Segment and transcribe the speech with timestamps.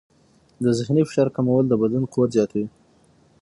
[0.63, 2.67] د ذهني فشار کمول د بدن قوت زیاتوي.